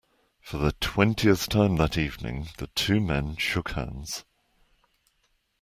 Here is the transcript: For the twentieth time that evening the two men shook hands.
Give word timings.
For 0.39 0.57
the 0.57 0.71
twentieth 0.71 1.47
time 1.47 1.75
that 1.75 1.95
evening 1.95 2.49
the 2.57 2.65
two 2.73 2.99
men 2.99 3.35
shook 3.37 3.73
hands. 3.73 4.25